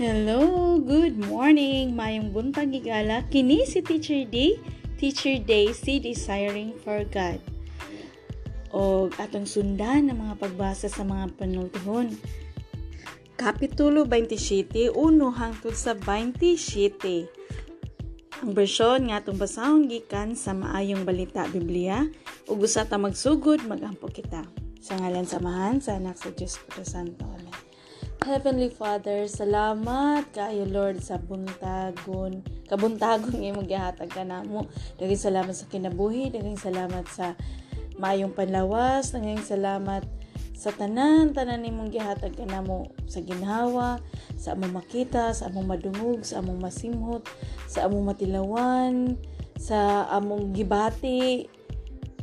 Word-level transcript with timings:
Hello, 0.00 0.80
good 0.80 1.20
morning. 1.28 1.92
Mayong 1.92 2.32
buntag 2.32 2.72
igala. 2.72 3.20
Kini 3.28 3.68
si 3.68 3.84
Teacher 3.84 4.24
D. 4.24 4.56
Teacher 4.96 5.36
Day 5.44 5.76
si 5.76 6.00
Desiring 6.00 6.72
for 6.80 7.04
God. 7.04 7.36
O 8.72 9.12
atong 9.20 9.44
sundan 9.44 10.08
ng 10.08 10.16
mga 10.16 10.40
pagbasa 10.40 10.88
sa 10.88 11.04
mga 11.04 11.36
panultihon. 11.36 12.16
Kapitulo 13.36 14.08
27, 14.08 14.88
1 14.88 14.96
hangtod 15.36 15.76
sa 15.76 15.92
27. 15.92 17.28
Ang 18.40 18.56
bersyon 18.56 19.12
nga 19.12 19.20
atong 19.20 19.36
basahon 19.36 19.84
gikan 19.84 20.32
sa 20.32 20.56
maayong 20.56 21.04
balita 21.04 21.44
Biblia 21.52 22.08
ug 22.48 22.64
usa 22.64 22.88
ta 22.88 22.96
magsugod 22.96 23.68
magampo 23.68 24.08
kita. 24.08 24.48
Sa 24.80 24.96
ngalan 24.96 25.28
samahan 25.28 25.76
sa 25.84 26.00
anak 26.00 26.16
sa 26.16 26.32
Dios 26.32 26.56
Santo. 26.88 27.39
Heavenly 28.20 28.68
Father, 28.68 29.24
salamat 29.24 30.28
kayo 30.36 30.68
Lord 30.68 31.00
sa 31.00 31.16
buntagon. 31.16 32.44
Kabuntagon 32.68 33.32
nga 33.32 33.48
imong 33.48 33.64
gihatag 33.64 34.12
kanamo. 34.12 34.68
Daghang 35.00 35.16
salamat 35.16 35.56
sa 35.56 35.64
kinabuhi, 35.64 36.28
daghang 36.28 36.60
salamat 36.60 37.08
sa 37.08 37.32
maayong 37.96 38.36
panlawas, 38.36 39.16
daghang 39.16 39.40
salamat 39.40 40.04
sa 40.52 40.68
tanan 40.68 41.32
tanan 41.32 41.64
nimong 41.64 41.88
gihatag 41.88 42.36
kanamo 42.36 42.92
sa 43.08 43.24
ginhawa, 43.24 44.04
sa 44.36 44.52
among 44.52 44.84
makita, 44.84 45.32
sa 45.32 45.48
among 45.48 45.72
madungog, 45.72 46.20
sa 46.20 46.44
among 46.44 46.60
masimhot, 46.60 47.24
sa 47.64 47.88
among 47.88 48.12
matilawan, 48.12 49.16
sa 49.56 50.04
among 50.12 50.52
gibati, 50.52 51.48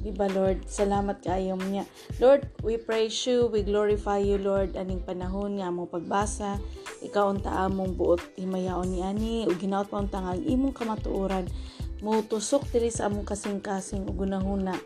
Di 0.08 0.16
ba, 0.16 0.32
Lord? 0.32 0.64
Salamat 0.72 1.20
kayo 1.20 1.60
niya. 1.60 1.84
Lord, 2.24 2.48
we 2.64 2.80
praise 2.80 3.28
you, 3.28 3.52
we 3.52 3.60
glorify 3.60 4.16
you, 4.16 4.40
Lord, 4.40 4.80
aning 4.80 5.04
panahon 5.04 5.60
nga 5.60 5.68
among 5.68 5.92
pagbasa. 5.92 6.64
Ikaw 7.04 7.36
unta 7.36 7.52
among 7.68 8.00
buot 8.00 8.24
himayaon 8.40 8.88
ni 8.88 9.04
ani, 9.04 9.44
ug 9.44 9.60
ginaot 9.60 9.92
pa 9.92 10.00
ang 10.00 10.40
imong 10.48 10.72
kamatuoran. 10.72 11.52
Mo 12.00 12.24
tusok 12.24 12.72
diri 12.72 12.88
sa 12.88 13.12
among 13.12 13.28
kasing-kasing 13.28 14.08
ug 14.08 14.16
gunahuna 14.16 14.80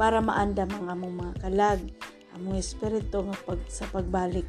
para 0.00 0.24
maandam 0.24 0.72
ang 0.72 0.88
among 0.88 1.20
mga 1.20 1.34
kalag, 1.44 1.80
among 2.32 2.56
espiritu 2.56 3.28
nga 3.28 3.36
pag, 3.44 3.60
sa 3.68 3.84
pagbalik 3.92 4.48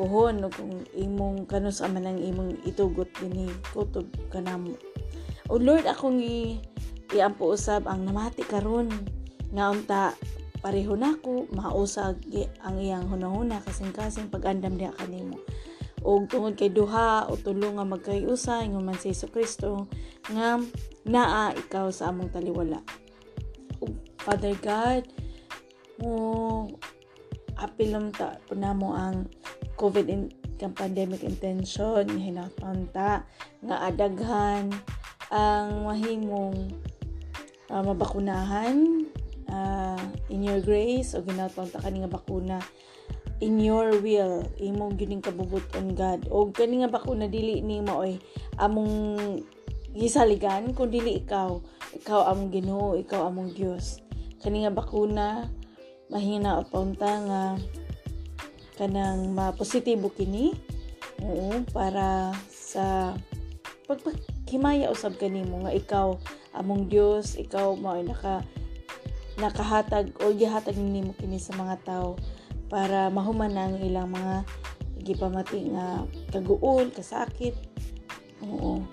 puhon 0.00 0.40
ug 0.40 0.56
kung 0.56 0.88
imong 0.96 1.44
kanus 1.44 1.84
aman 1.84 2.16
ang 2.16 2.16
imong 2.16 2.64
itugot 2.64 3.12
dinhi 3.20 3.52
kutob 3.76 4.08
kanamo. 4.32 4.72
O 5.52 5.60
Lord, 5.60 5.84
akong 5.84 6.16
i 6.16 6.64
iampo 7.12 7.52
usab 7.52 7.88
ang 7.88 8.08
namati 8.08 8.44
karon 8.44 8.88
nga 9.52 9.72
unta 9.72 10.02
pareho 10.58 10.98
nako 10.98 11.46
mausag 11.54 12.18
ang 12.66 12.76
iyang 12.82 13.06
hunahuna 13.06 13.62
kasing-kasing 13.62 14.28
pag-andam 14.28 14.74
diha 14.74 14.92
kanimo. 14.94 15.38
Og 16.02 16.30
tungod 16.30 16.54
kay 16.54 16.70
duha 16.70 17.26
o 17.26 17.34
tulo 17.34 17.74
nga 17.74 17.86
magkayusa 17.86 18.62
ingon 18.62 18.86
man 18.86 18.98
si 18.98 19.10
Kristo 19.26 19.90
nga 20.30 20.58
naa 21.06 21.54
ikaw 21.54 21.90
sa 21.90 22.10
among 22.10 22.30
taliwala. 22.30 22.82
Ug 23.82 23.94
Father 24.22 24.54
God 24.62 25.02
mo 25.98 26.14
apilom 27.58 28.14
ta 28.14 28.38
mo 28.54 28.94
ang 28.94 29.26
COVID 29.78 30.06
in, 30.06 30.30
kang 30.58 30.74
pandemic 30.74 31.22
intention 31.22 32.06
hinaton 32.06 32.90
ta 32.90 33.26
nga 33.62 33.76
adaghan 33.86 34.70
ang 35.30 35.86
mahimong 35.86 36.70
uh, 37.70 37.82
mabakunahan 37.82 39.06
uh, 39.48 40.00
in 40.28 40.44
your 40.44 40.60
grace 40.60 41.12
o 41.16 41.24
ginatawag 41.24 41.72
ta 41.72 41.82
kani 41.82 42.04
nga 42.04 42.12
bakuna 42.12 42.60
in 43.38 43.60
your 43.62 43.94
will 44.02 44.42
imong 44.58 44.98
gining 44.98 45.22
kabubuton 45.22 45.94
God. 45.94 46.26
O 46.30 46.50
kani 46.50 46.82
nga 46.82 46.90
bakuna 46.90 47.30
dili 47.30 47.62
ni 47.62 47.78
maoy 47.84 48.18
among 48.58 49.16
gisaligan 49.94 50.76
kung 50.76 50.92
dili 50.92 51.24
ikaw 51.24 51.58
ikaw 51.96 52.28
among 52.30 52.52
Ginoo 52.52 52.94
ikaw 53.00 53.32
among 53.32 53.56
Dios 53.56 54.04
kani 54.38 54.62
nga 54.62 54.72
bakuna 54.74 55.48
mahina 56.12 56.62
paunta 56.68 57.10
nga 57.26 57.42
kanang 58.78 59.34
mapositibo 59.34 60.12
kini 60.12 60.54
oo 61.24 61.66
para 61.74 62.30
sa 62.46 63.16
pagpahimaya 63.90 64.92
usab 64.92 65.18
kanimo 65.18 65.66
nga 65.66 65.72
ikaw 65.74 66.08
among 66.54 66.86
Dios 66.86 67.34
ikaw 67.34 67.74
mao 67.74 67.98
naka 67.98 68.44
nakahatag 69.38 70.12
o 70.22 70.34
gihatag 70.34 70.76
nimo 70.76 71.14
kini 71.14 71.38
sa 71.38 71.54
mga 71.54 71.76
tao 71.86 72.18
para 72.68 73.08
mahuman 73.08 73.54
ang 73.54 73.80
ilang 73.80 74.12
mga 74.12 74.44
gipamati 75.00 75.72
nga 75.72 76.04
kaguol, 76.34 76.90
kasakit. 76.92 77.54
Oo. 78.44 78.84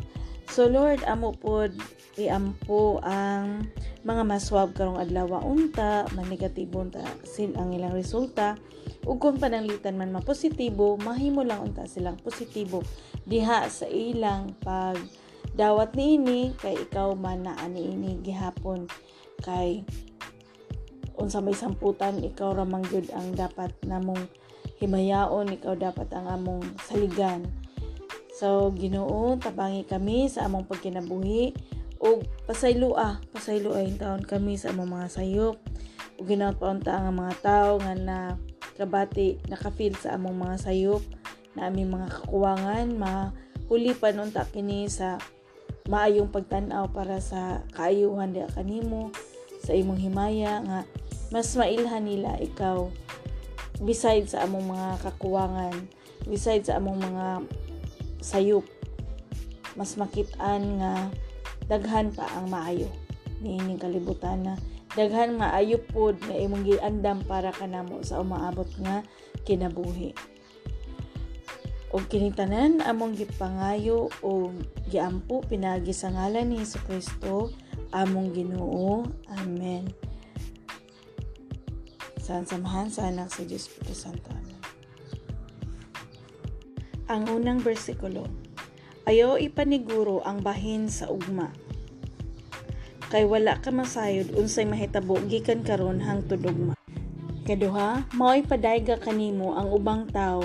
So 0.47 0.69
Lord, 0.69 1.03
amo 1.09 1.35
pod 1.35 1.73
iampo 2.15 3.03
ang 3.03 3.67
mga 4.05 4.23
maswab 4.23 4.71
karong 4.77 5.01
adlaw 5.01 5.41
unta, 5.43 6.07
man 6.15 6.29
negatibo 6.31 6.85
unta 6.85 7.03
sin 7.25 7.57
ang 7.59 7.75
ilang 7.75 7.91
resulta 7.91 8.55
ug 9.03 9.17
kung 9.19 9.41
pananglitan 9.41 9.97
man 9.97 10.13
mapositibo, 10.13 10.95
mahimo 11.01 11.41
lang 11.41 11.61
unta 11.61 11.89
silang 11.89 12.17
positibo 12.21 12.85
diha 13.25 13.67
sa 13.67 13.89
ilang 13.89 14.53
pag 14.61 14.97
dawat 15.57 15.97
niini 15.97 16.53
kay 16.57 16.77
ikaw 16.77 17.13
man 17.17 17.45
na 17.49 17.53
ani 17.61 17.91
ini 17.97 18.21
gihapon 18.21 18.85
kay 19.41 19.83
unsa 21.19 21.39
may 21.39 21.55
samputan 21.55 22.21
ikaw 22.23 22.55
ra 22.55 22.65
gyud 22.65 23.09
ang 23.15 23.35
dapat 23.35 23.71
namong 23.83 24.27
himayaon 24.79 25.51
ikaw 25.55 25.73
dapat 25.75 26.11
ang 26.11 26.27
among 26.27 26.61
saligan. 26.83 27.47
So 28.35 28.75
Ginoo 28.75 29.39
tabangi 29.39 29.87
kami 29.87 30.27
sa 30.27 30.47
among 30.47 30.67
pagkinabuhi 30.67 31.55
ug 32.03 32.27
pasaylua 32.43 33.23
yung 33.87 33.99
taon 33.99 34.21
kami 34.27 34.59
sa 34.59 34.75
among 34.75 34.91
mga 34.91 35.07
sayop. 35.07 35.55
Ug 36.19 36.25
ginaot 36.27 36.59
paunta 36.59 36.99
ang 36.99 37.15
mga 37.15 37.33
tawo 37.39 37.79
nga 37.79 37.95
na 37.95 38.17
trabati 38.75 39.39
nakafeel 39.47 39.95
sa 39.95 40.19
among 40.19 40.35
mga 40.35 40.55
sayop 40.67 41.03
na 41.55 41.71
aming 41.71 41.95
mga 41.95 42.11
kakuwangan 42.11 42.87
mahuli 42.99 43.95
pa 43.95 44.11
nun 44.11 44.35
kini 44.51 44.91
sa 44.91 45.15
maayong 45.87 46.27
pagtan-aw 46.27 46.91
para 46.91 47.23
sa 47.23 47.63
kaayuhan 47.71 48.35
di 48.35 48.43
kanimo 48.51 49.15
sa 49.63 49.71
imong 49.71 49.97
himaya 49.97 50.59
nga 50.61 50.79
mas 51.33 51.57
mailhan 51.57 52.05
nila 52.05 52.37
ikaw 52.37 52.89
beside 53.81 54.29
sa 54.29 54.45
among 54.45 54.71
mga 54.71 54.89
kakuwangan 55.03 55.75
beside 56.25 56.65
sa 56.65 56.81
among 56.81 56.97
mga 56.99 57.45
sayop. 58.21 58.65
Mas 59.77 59.99
makitaan 59.99 60.81
nga 60.81 60.93
daghan 61.69 62.09
pa 62.13 62.25
ang 62.33 62.49
maayo. 62.49 62.89
Niining 63.43 63.77
kalibutan 63.77 64.41
na 64.47 64.53
daghan 64.95 65.37
maayo 65.37 65.77
pod 65.91 66.17
nga 66.23 66.35
imong 66.35 66.65
giandam 66.65 67.21
para 67.27 67.51
kanamo 67.51 68.01
sa 68.01 68.23
umaabot 68.23 68.67
nga 68.81 69.03
kinabuhi. 69.43 70.15
O 71.95 72.01
kinitanan 72.03 72.83
among 72.83 73.15
gipangayo 73.15 74.11
o 74.19 74.51
giampo 74.91 75.39
pinagi 75.47 75.95
sa 75.95 76.11
ngalan 76.11 76.51
ni 76.51 76.59
Hesus 76.59 76.83
Kristo 76.83 77.55
among 77.95 78.35
Ginoo. 78.35 79.07
Amen 79.31 80.14
sa 82.25 82.41
samahan 82.41 82.89
sa 82.89 83.13
anak 83.13 83.29
sa 83.29 83.45
Diyos 83.45 83.69
Puto 83.69 83.93
Santo. 83.93 84.33
Ang 87.05 87.29
unang 87.29 87.61
bersikulo, 87.61 88.25
Ayaw 89.05 89.37
ipaniguro 89.37 90.25
ang 90.25 90.41
bahin 90.41 90.89
sa 90.89 91.05
ugma. 91.13 91.53
Kay 93.13 93.29
wala 93.29 93.61
ka 93.61 93.69
masayod 93.69 94.33
unsay 94.33 94.65
mahitabo 94.65 95.21
gikan 95.29 95.61
karon 95.61 96.01
hangtod 96.01 96.41
ugma. 96.41 96.73
Kaduha, 97.45 98.09
mao'y 98.17 98.41
padayga 98.41 98.97
kanimo 98.97 99.53
ang 99.53 99.69
ubang 99.69 100.09
tao 100.09 100.41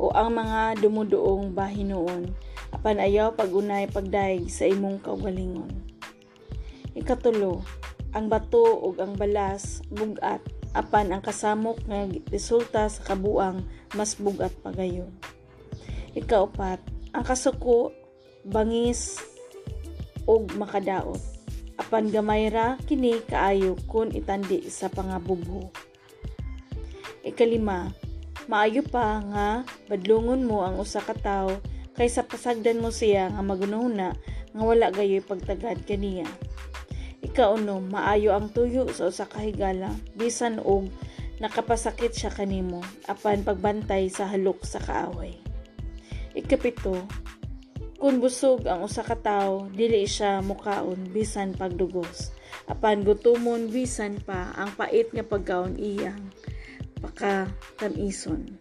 o 0.00 0.08
ang 0.16 0.40
mga 0.40 0.80
dumuduong 0.80 1.52
bahinoon 1.52 2.32
apan 2.72 2.96
ayaw 2.96 3.36
pagunay 3.36 3.84
pagdaig 3.92 4.48
sa 4.48 4.64
imong 4.64 5.04
kaugalingon. 5.04 5.68
Ikatulo, 6.96 7.60
ang 8.16 8.32
bato 8.32 8.88
ug 8.88 8.96
ang 9.04 9.20
balas 9.20 9.84
bugat 9.92 10.40
apan 10.78 11.10
ang 11.10 11.22
kasamok 11.22 11.82
nga 11.90 12.06
resulta 12.30 12.86
sa 12.86 13.02
kabuang 13.02 13.66
mas 13.98 14.14
bugat 14.14 14.54
pagayon. 14.62 15.10
Ikaupat, 16.14 16.78
ang 17.10 17.24
kasuko, 17.26 17.90
bangis 18.46 19.18
ug 20.24 20.54
makadaot. 20.54 21.18
Apan 21.78 22.10
gamay 22.10 22.50
ra 22.50 22.78
kini 22.86 23.22
kaayo 23.26 23.74
kun 23.90 24.14
itandi 24.14 24.66
sa 24.70 24.86
pangabubho. 24.90 25.70
Ikalima, 27.26 27.90
maayo 28.50 28.82
pa 28.86 29.20
nga 29.20 29.46
badlungon 29.86 30.46
mo 30.46 30.62
ang 30.62 30.78
usa 30.78 31.02
ka 31.02 31.14
tawo 31.14 31.58
kaysa 31.98 32.26
pasagdan 32.26 32.78
mo 32.78 32.94
siya 32.94 33.30
nga 33.34 33.42
magununa 33.42 34.14
nga 34.54 34.62
wala 34.62 34.90
gayoy 34.94 35.22
pagtagad 35.22 35.82
kaniya. 35.84 36.26
Ikauno, 37.28 37.84
maayo 37.84 38.32
ang 38.32 38.48
tuyo 38.48 38.88
sa 38.88 39.12
usa 39.12 39.28
ka 39.28 39.44
higala 39.44 39.92
bisan 40.16 40.64
og 40.64 40.88
nakapasakit 41.44 42.16
siya 42.16 42.32
kanimo 42.32 42.80
apan 43.04 43.44
pagbantay 43.44 44.08
sa 44.08 44.24
halok 44.32 44.64
sa 44.64 44.80
kaaway. 44.80 45.36
Ikapito, 46.32 47.04
kung 48.00 48.24
busog 48.24 48.64
ang 48.64 48.80
usa 48.80 49.04
ka 49.04 49.12
tawo, 49.20 49.68
dili 49.68 50.08
siya 50.08 50.40
mukaon 50.40 51.12
bisan 51.12 51.52
pagdugos. 51.52 52.32
Apan 52.64 53.04
gutumon 53.04 53.68
bisan 53.68 54.16
pa 54.24 54.56
ang 54.56 54.72
pait 54.72 55.12
nga 55.12 55.26
pagkaon 55.26 55.76
iyang 55.76 56.32
pakatamison. 57.04 58.56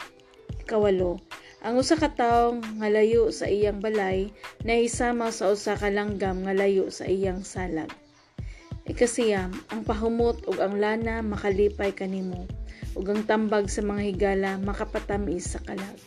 Ikawalo, 0.60 1.24
ang 1.64 1.80
usa 1.80 1.96
ka 1.96 2.12
tawo 2.12 2.60
nga 2.60 2.90
layo 2.92 3.32
sa 3.32 3.48
iyang 3.48 3.80
balay 3.80 4.28
nahisama 4.68 5.32
sa 5.32 5.56
usa 5.56 5.80
ka 5.80 5.88
langgam 5.88 6.44
nga 6.44 6.52
layo 6.52 6.92
sa 6.92 7.08
iyang 7.08 7.48
salag. 7.48 7.88
Ikasiyam, 8.88 9.52
ang 9.68 9.84
pahumot 9.84 10.48
ug 10.48 10.64
ang 10.64 10.80
lana 10.80 11.20
makalipay 11.20 11.92
kanimo 11.92 12.48
ug 12.96 13.04
ang 13.12 13.28
tambag 13.28 13.68
sa 13.68 13.84
mga 13.84 14.02
higala 14.08 14.52
makapatamis 14.64 15.54
sa 15.54 15.60
kalag. 15.60 16.00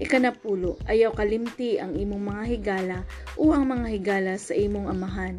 Ikanapulo, 0.00 0.80
ayaw 0.88 1.12
kalimti 1.12 1.76
ang 1.76 1.92
imong 1.92 2.24
mga 2.32 2.44
higala 2.48 2.98
o 3.36 3.52
ang 3.52 3.68
mga 3.68 3.86
higala 3.92 4.34
sa 4.40 4.56
imong 4.56 4.88
amahan. 4.88 5.36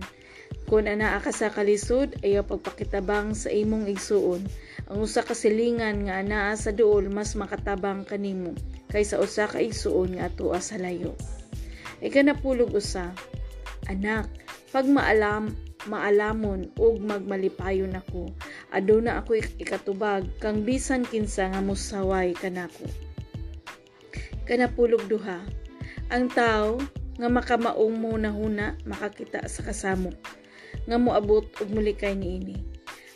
Kung 0.70 0.86
anaa 0.86 1.20
ka 1.20 1.34
sa 1.34 1.50
kalisod, 1.50 2.22
ayaw 2.22 2.46
pagpakitabang 2.46 3.34
sa 3.34 3.50
imong 3.50 3.90
igsuon. 3.90 4.46
Ang 4.94 5.04
usa 5.04 5.26
ka 5.26 5.34
silingan 5.34 6.06
nga 6.06 6.22
anaa 6.22 6.54
sa 6.54 6.70
duol 6.70 7.10
mas 7.10 7.34
makatabang 7.34 8.06
kanimo 8.06 8.54
kaysa 8.94 9.18
usa 9.18 9.50
ka 9.50 9.58
igsuon 9.58 10.22
nga 10.22 10.30
atoa 10.30 10.62
sa 10.62 10.78
layo. 10.78 11.18
Ikanapulog 12.00 12.78
usa, 12.78 13.10
anak, 13.90 14.30
pag 14.70 14.86
maalam 14.86 15.52
maalamon 15.90 16.72
ug 16.80 17.02
magmalipayon 17.04 17.96
ako. 17.98 18.32
Aduna 18.72 19.20
ako 19.20 19.40
ikatubag 19.60 20.28
kang 20.40 20.64
bisan 20.64 21.04
kinsa 21.04 21.52
nga 21.52 21.62
musaway 21.62 22.32
kanako. 22.38 22.88
Kanapulog 24.48 25.08
duha. 25.12 25.44
Ang 26.12 26.32
tao 26.32 26.80
nga 27.20 27.30
makamaong 27.30 27.96
mo 27.96 28.14
na 28.18 28.34
huna 28.34 28.76
makakita 28.88 29.46
sa 29.48 29.62
kasamo 29.64 30.12
nga 30.90 30.98
moabot 31.00 31.46
og 31.62 31.70
mulikay 31.72 32.16
niini. 32.18 32.60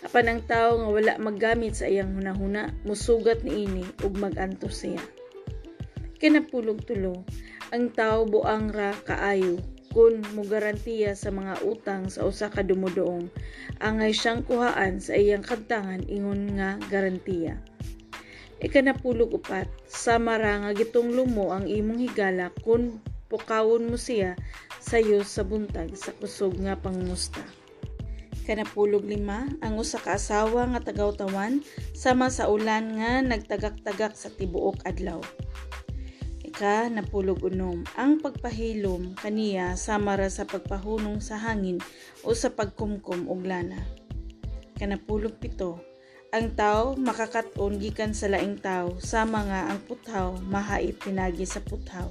Apan 0.05 0.29
ang 0.31 0.41
tao 0.45 0.77
nga 0.79 0.87
wala 0.87 1.13
maggamit 1.19 1.75
sa 1.75 1.89
iyang 1.89 2.15
hunahuna 2.15 2.71
musugat 2.87 3.43
niini 3.43 3.83
ug 4.05 4.15
maganto 4.15 4.71
siya. 4.71 5.01
Kanapulog 6.17 6.85
tulo. 6.87 7.27
Ang 7.75 7.91
tao 7.91 8.23
buang 8.23 8.71
ra 8.71 8.95
kaayo 9.03 9.59
kun 9.97 10.21
mo 10.37 10.45
garantiya 10.45 11.17
sa 11.17 11.33
mga 11.33 11.65
utang 11.65 12.05
sa 12.05 12.21
usa 12.21 12.53
ka 12.53 12.61
dumudoong 12.61 13.33
angay 13.81 14.13
siyang 14.13 14.45
kuhaan 14.45 15.01
sa 15.01 15.17
iyang 15.17 15.41
kantangan 15.41 16.05
ingon 16.05 16.53
nga 16.53 16.77
garantiya. 16.93 17.57
Ikanapulog 18.61 19.33
upat, 19.33 19.65
samara 19.89 20.61
nga 20.61 20.77
gitong 20.77 21.17
lumo 21.17 21.49
ang 21.49 21.65
imong 21.65 22.05
higala 22.05 22.53
kun 22.61 23.01
pukawon 23.25 23.89
mo 23.89 23.97
siya 23.97 24.37
sayo 24.77 25.25
sa 25.25 25.41
buntag 25.41 25.97
sa 25.97 26.13
kusog 26.13 26.61
nga 26.61 26.77
pangmusta. 26.77 27.41
Kanapulog 28.45 29.01
lima, 29.01 29.49
ang 29.65 29.81
usa 29.81 29.97
ka 29.97 30.13
asawa 30.13 30.77
nga 30.77 30.93
tagaw-tawan 30.93 31.65
sama 31.97 32.29
sa 32.29 32.45
ulan 32.53 33.01
nga 33.01 33.25
nagtagak-tagak 33.25 34.13
sa 34.13 34.29
tibuok 34.29 34.85
adlaw 34.85 35.25
ka 36.57 36.89
napulog 36.89 37.45
unom. 37.45 37.85
Ang 37.93 38.17
pagpahilom 38.17 39.13
kaniya 39.13 39.77
samara 39.77 40.25
sa 40.25 40.49
pagpahunong 40.49 41.21
sa 41.21 41.37
hangin 41.37 41.77
o 42.25 42.33
sa 42.33 42.49
pagkumkum 42.49 43.29
og 43.29 43.45
lana. 43.45 43.77
Kanapulog 44.73 45.37
pito. 45.37 45.77
Ang 46.33 46.57
tao 46.57 46.97
makakaton 46.97 47.77
gikan 47.77 48.17
sa 48.17 48.25
laing 48.33 48.57
tao 48.57 48.97
sama 48.97 49.45
nga 49.45 49.61
ang 49.69 49.85
puthaw 49.85 50.41
mahait 50.49 50.97
pinagi 50.97 51.45
sa 51.45 51.61
puthaw. 51.61 52.09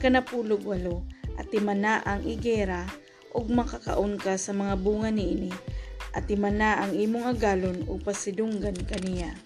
Kanapulog 0.00 0.64
walo. 0.64 1.04
At 1.36 1.52
timana 1.52 2.00
ang 2.08 2.24
igera 2.24 2.88
ug 3.36 3.52
makakaon 3.52 4.16
ka 4.16 4.40
sa 4.40 4.56
mga 4.56 4.80
bunga 4.80 5.12
niini 5.12 5.52
at 6.16 6.24
timana 6.24 6.82
ang 6.82 6.96
imong 6.96 7.36
agalon 7.36 7.84
o 7.84 8.00
pasidunggan 8.00 8.76
kaniya. 8.88 9.36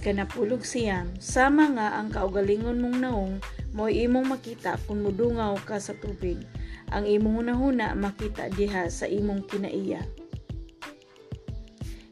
Ikanapulog 0.00 0.64
siyam, 0.64 1.12
sama 1.20 1.68
nga 1.76 2.00
ang 2.00 2.08
kaugalingon 2.08 2.80
mong 2.80 2.96
naong 3.04 3.34
mo 3.76 3.84
imong 3.84 4.32
makita 4.32 4.80
kung 4.88 5.04
mudungaw 5.04 5.60
ka 5.68 5.76
sa 5.76 5.92
tubig. 5.92 6.40
Ang 6.88 7.04
imong 7.04 7.44
hunahuna 7.44 7.92
makita 7.92 8.48
diha 8.48 8.88
sa 8.88 9.04
imong 9.04 9.44
kinaiya. 9.44 10.00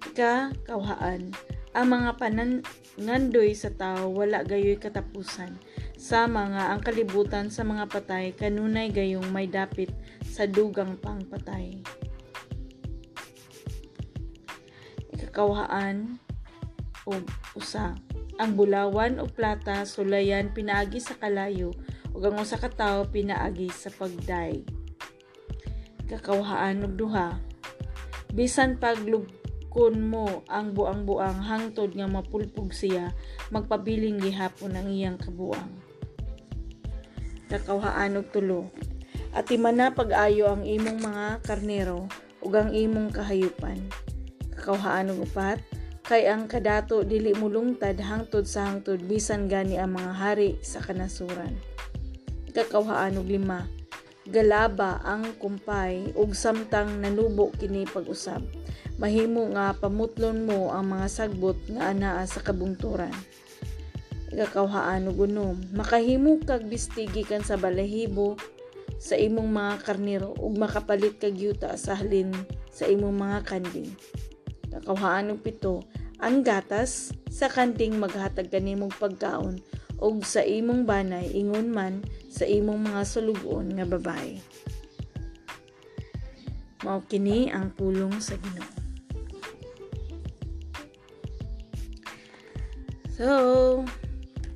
Ika, 0.04 0.52
kawhaan, 0.68 1.32
ang 1.72 1.86
mga 1.88 2.20
panangandoy 2.20 3.56
sa 3.56 3.72
tao 3.72 4.12
wala 4.12 4.44
gayoy 4.44 4.76
katapusan. 4.76 5.56
Sama 5.96 6.44
nga 6.52 6.76
ang 6.76 6.84
kalibutan 6.84 7.48
sa 7.48 7.64
mga 7.64 7.88
patay 7.88 8.36
kanunay 8.36 8.92
gayong 8.92 9.32
may 9.32 9.48
dapit 9.48 9.88
sa 10.28 10.44
dugang 10.44 11.00
pang 11.00 11.24
patay. 11.24 11.80
O 17.08 17.16
usa. 17.56 17.96
Ang 18.36 18.54
bulawan 18.54 19.16
o 19.16 19.24
plata 19.24 19.88
sulayan 19.88 20.52
pinaagi 20.52 21.00
sa 21.00 21.16
kalayo 21.16 21.72
ug 22.12 22.20
ang 22.20 22.36
usa 22.36 22.60
ka 22.60 22.68
tawo 22.68 23.08
pinaagi 23.08 23.72
sa 23.72 23.88
pagday. 23.88 24.60
Kakawhaan 26.04 26.84
og 26.84 27.00
duha. 27.00 27.40
Bisan 28.36 28.76
paglugkon 28.76 30.04
mo 30.04 30.44
ang 30.52 30.76
buang-buang 30.76 31.40
hangtod 31.40 31.96
nga 31.96 32.04
mapulpog 32.04 32.76
siya, 32.76 33.16
magpabiling 33.48 34.20
gihapon 34.20 34.76
ang 34.76 34.92
iyang 34.92 35.16
kabuang. 35.16 35.72
Kakawhaan 37.48 38.20
og 38.20 38.28
tulo. 38.28 38.68
At 39.32 39.48
imana 39.48 39.96
pag-ayo 39.96 40.52
ang 40.52 40.68
imong 40.68 41.00
mga 41.00 41.26
karnero 41.44 42.04
ug 42.44 42.52
ang 42.52 42.76
imong 42.76 43.08
kahayupan. 43.08 43.80
Kakawhaan 44.52 45.16
og 45.16 45.24
upat 45.24 45.60
kay 46.08 46.24
ang 46.24 46.48
kadato 46.48 47.04
dili 47.04 47.36
mulungtad 47.36 48.00
hangtod 48.00 48.48
sa 48.48 48.64
hangtod 48.64 49.04
bisan 49.04 49.44
gani 49.44 49.76
ang 49.76 49.92
mga 49.92 50.12
hari 50.16 50.50
sa 50.64 50.80
kanasuran. 50.80 51.52
Ikakawhaan 52.48 53.20
og 53.20 53.28
lima, 53.28 53.68
galaba 54.24 55.04
ang 55.04 55.36
kumpay 55.36 56.16
ug 56.16 56.32
samtang 56.32 57.04
nanubo 57.04 57.52
kini 57.60 57.84
pag-usab. 57.84 58.40
Mahimo 58.96 59.52
nga 59.52 59.76
pamutlon 59.76 60.48
mo 60.48 60.72
ang 60.72 60.96
mga 60.96 61.12
sagbot 61.12 61.60
nga 61.76 61.92
anaa 61.92 62.24
sa 62.24 62.40
kabungturan. 62.40 63.12
Ikakawhaan 64.32 65.12
og 65.12 65.28
unom, 65.28 65.60
makahimo 65.76 66.40
kag 66.40 66.72
bistigi 66.72 67.20
kan 67.20 67.44
sa 67.44 67.60
balahibo 67.60 68.40
sa 68.96 69.12
imong 69.12 69.52
mga 69.52 69.74
karniro 69.84 70.32
ug 70.40 70.56
makapalit 70.56 71.20
kag 71.20 71.36
yuta 71.36 71.76
sa 71.76 72.00
halin 72.00 72.32
sa 72.72 72.88
imong 72.88 73.12
mga 73.12 73.38
kanding. 73.44 73.92
Kakawhaan 74.68 75.32
og 75.32 75.40
pito, 75.40 75.84
ang 76.18 76.42
gatas 76.42 77.14
sa 77.30 77.46
kanting 77.46 77.98
maghatag 77.98 78.50
kanimong 78.50 78.90
pagkaon 78.98 79.62
ug 79.98 80.22
sa 80.22 80.42
imong 80.42 80.86
banay 80.86 81.30
ingon 81.34 81.70
man 81.70 82.02
sa 82.30 82.46
imong 82.46 82.82
mga 82.82 83.02
sulugon 83.06 83.70
nga 83.74 83.86
babae. 83.86 84.38
Mao 86.86 87.02
kini 87.06 87.50
ang 87.50 87.74
pulong 87.74 88.22
sa 88.22 88.38
Ginoo. 88.38 88.70
So, 93.18 93.26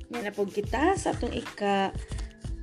yan 0.07 0.23
na 0.23 0.31
po 0.31 0.47
kita 0.47 0.95
sa 0.95 1.11
atong 1.11 1.35
ika 1.35 1.91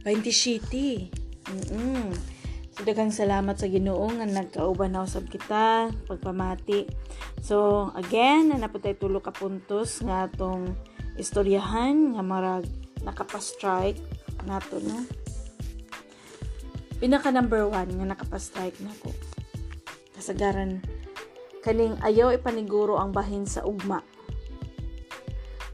27. 0.09 1.13
Mm-mm. 1.53 2.40
Daghang 2.81 3.13
salamat 3.13 3.61
sa 3.61 3.69
Ginoo 3.69 4.09
nga 4.09 4.25
nagkauban 4.25 4.97
na 4.97 5.05
usab 5.05 5.29
kita 5.29 5.93
pagpamati. 6.09 6.89
So, 7.45 7.89
again, 7.93 8.57
na 8.57 8.73
tayo 8.73 8.97
tulo 8.97 9.21
ka 9.21 9.37
puntos 9.37 10.01
nga 10.01 10.25
atong 10.25 10.73
istoryahan 11.21 12.17
nga 12.17 12.25
marag 12.25 12.65
nakapa-strike 13.05 14.01
nato 14.49 14.81
no. 14.81 15.05
Pinaka 16.97 17.29
number 17.29 17.69
one 17.69 18.01
nga 18.01 18.17
nakapa-strike 18.17 18.81
nako. 18.81 19.13
Kasagaran 20.17 20.81
kaning 21.61 22.01
ayaw 22.01 22.33
ipaniguro 22.33 22.97
ang 22.97 23.13
bahin 23.13 23.45
sa 23.45 23.61
ugma. 23.61 24.01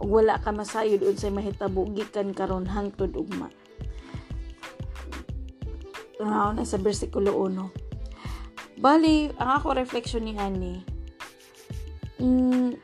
Ug 0.03 0.11
wala 0.11 0.43
ka 0.43 0.51
masayod 0.51 1.07
unsay 1.07 1.31
mahitabo 1.31 1.87
gikan 1.95 2.35
karon 2.35 2.67
hangtod 2.67 3.15
ugma 3.15 3.47
uh, 6.31 6.51
nasa 6.53 6.79
versikulo 6.79 7.35
1. 7.49 8.81
Bali, 8.83 9.33
ang 9.41 9.51
ako 9.57 9.73
reflection 9.73 10.29
ni 10.29 10.37
Ani, 10.37 10.85
mm, 12.21 12.77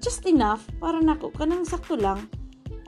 just 0.00 0.24
enough 0.24 0.64
para 0.80 0.98
nako 1.02 1.34
kanang 1.34 1.68
sakto 1.68 1.98
lang 1.98 2.24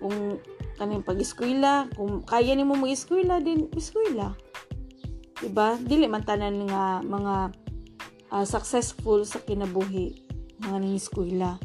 kung 0.00 0.40
kaning 0.80 1.04
pag-eskwela, 1.04 1.92
kung 1.92 2.24
kaya 2.24 2.56
nimo 2.56 2.72
mag-eskwela 2.72 3.36
din, 3.44 3.68
eskwela. 3.76 4.32
Diba? 5.40 5.76
Dili 5.76 6.08
man 6.08 6.24
tanan 6.24 6.64
nga 6.64 7.04
mga 7.04 7.34
uh, 8.32 8.44
successful 8.48 9.24
sa 9.28 9.40
kinabuhi 9.44 10.16
mga 10.64 10.76
ning 10.80 10.96
eskwela. 10.96 11.60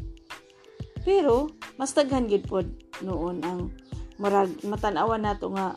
Pero 1.04 1.52
mas 1.80 1.92
daghan 1.92 2.28
gid 2.28 2.48
pod 2.48 2.68
noon 3.04 3.40
ang 3.44 3.72
murag 4.16 4.52
matanawan 4.64 5.24
nato 5.24 5.52
nga 5.52 5.76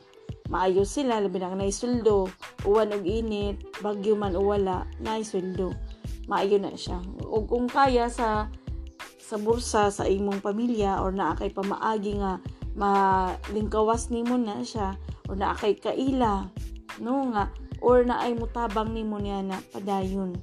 maayo 0.49 0.81
sila 0.81 1.21
labi 1.21 1.37
na 1.37 1.53
naisweldo 1.53 2.25
uwan 2.65 2.89
og 2.89 3.05
init 3.05 3.61
bagyo 3.85 4.17
man 4.17 4.33
o 4.33 4.41
wala 4.41 4.89
naisweldo 4.97 5.77
maayo 6.25 6.57
na 6.57 6.73
siya. 6.73 6.97
Ug 7.29 7.45
kung 7.45 7.69
kaya 7.69 8.09
sa 8.09 8.49
sa 9.21 9.37
bursa 9.37 9.93
sa 9.93 10.09
imong 10.09 10.41
pamilya 10.41 11.05
or 11.05 11.13
naa 11.13 11.37
kay 11.37 11.53
pamaagi 11.53 12.17
nga 12.17 12.41
malingkawas 12.73 14.09
nimo 14.09 14.41
na 14.41 14.65
siya 14.65 14.97
or 15.29 15.37
naa 15.37 15.53
kay 15.53 15.77
kaila 15.77 16.49
no 16.97 17.29
nga 17.29 17.53
or 17.85 18.01
naay 18.01 18.33
mutabang 18.33 18.89
nimo 18.89 19.21
niya 19.21 19.45
na 19.45 19.61
padayon. 19.69 20.33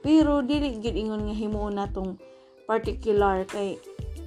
Pero 0.00 0.40
dili 0.40 0.80
gid 0.80 0.96
ingon 0.96 1.28
nga 1.28 1.36
himuon 1.36 1.76
natong 1.76 2.16
particular 2.64 3.44
kay 3.44 3.76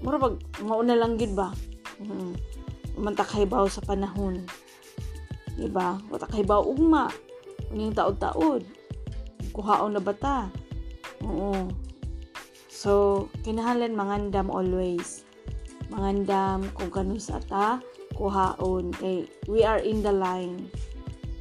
mura 0.05 0.21
pag 0.21 0.38
mauna 0.62 0.93
lang 0.93 1.17
gid 1.17 1.33
ba? 1.33 1.50
Mm-hmm. 1.97 2.62
mantakaybaw 3.00 3.65
sa 3.69 3.81
panahon 3.81 4.45
diba? 5.57 6.01
Watakaybaw 6.10 6.65
ugma. 6.65 7.10
Uning 7.69 7.93
taod-taod. 7.93 8.65
Kuhaon 9.53 9.93
na 9.93 10.01
bata 10.01 10.50
oo. 11.24 11.69
So 12.67 13.25
kinahanglan 13.45 13.95
mangandam 13.95 14.50
always. 14.50 15.24
Mangandam 15.93 16.67
kung 16.75 16.91
kanu 16.91 17.15
sa 17.22 17.39
ta 17.39 17.79
kuhaon. 18.17 18.91
Kay 18.98 19.29
we 19.45 19.62
are 19.63 19.79
in 19.79 20.01
the 20.01 20.12
line. 20.12 20.67